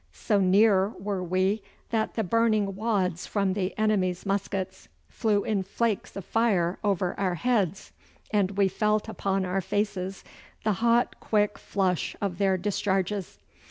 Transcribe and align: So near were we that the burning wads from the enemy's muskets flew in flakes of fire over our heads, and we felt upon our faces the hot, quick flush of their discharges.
So 0.13 0.39
near 0.39 0.89
were 0.97 1.23
we 1.23 1.61
that 1.91 2.15
the 2.15 2.23
burning 2.23 2.73
wads 2.75 3.27
from 3.27 3.53
the 3.53 3.77
enemy's 3.77 4.25
muskets 4.25 4.89
flew 5.09 5.43
in 5.43 5.61
flakes 5.61 6.15
of 6.15 6.25
fire 6.25 6.79
over 6.83 7.13
our 7.19 7.35
heads, 7.35 7.91
and 8.31 8.57
we 8.57 8.67
felt 8.67 9.07
upon 9.07 9.45
our 9.45 9.61
faces 9.61 10.23
the 10.63 10.73
hot, 10.81 11.19
quick 11.19 11.59
flush 11.59 12.15
of 12.19 12.39
their 12.39 12.57
discharges. 12.57 13.37